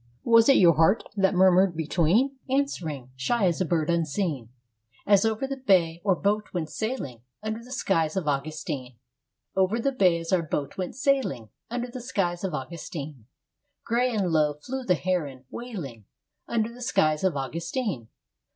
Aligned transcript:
Was 0.23 0.49
it 0.49 0.55
your 0.57 0.73
heart 0.77 1.03
that 1.15 1.35
murmured 1.35 1.77
between, 1.77 2.39
Answering, 2.49 3.11
shy 3.15 3.45
as 3.45 3.61
a 3.61 3.65
bird 3.65 3.87
unseen? 3.87 4.49
As 5.05 5.25
over 5.25 5.45
the 5.45 5.57
bay 5.57 6.01
our 6.03 6.15
boat 6.15 6.45
went 6.55 6.71
sailing 6.71 7.21
Under 7.43 7.63
the 7.63 7.71
skies 7.71 8.17
of 8.17 8.27
Augustine. 8.27 8.93
III 8.93 8.97
Over 9.55 9.79
the 9.79 9.91
bay 9.91 10.19
as 10.19 10.33
our 10.33 10.41
boat 10.41 10.75
went 10.75 10.95
sailing 10.95 11.49
Under 11.69 11.87
the 11.91 12.01
skies 12.01 12.43
of 12.43 12.55
Augustine, 12.55 13.27
Gray 13.85 14.11
and 14.11 14.31
low 14.31 14.55
flew 14.55 14.83
the 14.83 14.95
heron, 14.95 15.45
wailing 15.51 16.05
Under 16.47 16.73
the 16.73 16.81
skies 16.81 17.23
of 17.23 17.37
Augustine. 17.37 18.07